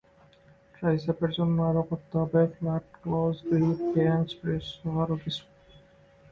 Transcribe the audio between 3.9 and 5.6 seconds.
Bench প্রেসসহ আরও কিছু।